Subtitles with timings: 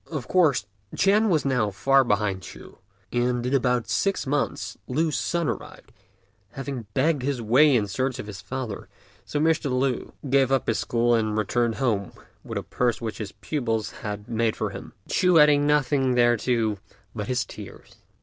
[0.09, 2.79] Of course Ch'ên was now far behind Ch'u;
[3.11, 5.91] and in about six months Lü's son arrived,
[6.53, 8.89] having begged his way in search of his father,
[9.25, 9.69] so Mr.
[9.69, 14.27] Lü gave up his school and returned home with a purse which his pupils had
[14.27, 16.79] made up for him, Ch'u adding nothing thereto
[17.13, 17.97] but his tears.